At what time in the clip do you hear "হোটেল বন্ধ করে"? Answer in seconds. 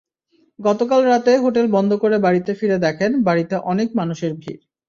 1.37-2.17